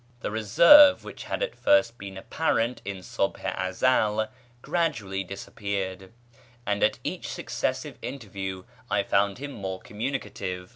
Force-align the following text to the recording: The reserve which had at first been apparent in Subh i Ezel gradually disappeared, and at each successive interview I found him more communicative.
The 0.21 0.31
reserve 0.31 1.03
which 1.03 1.25
had 1.25 1.43
at 1.43 1.55
first 1.55 1.99
been 1.99 2.17
apparent 2.17 2.81
in 2.83 3.01
Subh 3.03 3.37
i 3.45 3.67
Ezel 3.69 4.29
gradually 4.63 5.23
disappeared, 5.23 6.11
and 6.65 6.81
at 6.81 6.97
each 7.03 7.27
successive 7.27 7.99
interview 8.01 8.63
I 8.89 9.03
found 9.03 9.37
him 9.37 9.51
more 9.51 9.79
communicative. 9.79 10.69